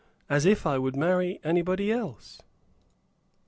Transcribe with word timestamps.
As 0.27 0.47
if 0.47 0.65
I 0.65 0.79
would 0.79 0.95
marry 0.95 1.39
anybody 1.43 1.91
else!" 1.91 2.41